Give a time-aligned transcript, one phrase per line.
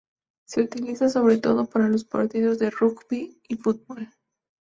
[0.47, 4.09] Se utiliza sobre todo para los partidos de rugby y fútbol.